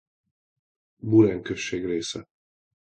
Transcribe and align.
Buren 1.01 1.41
község 1.41 1.83
része. 1.85 2.27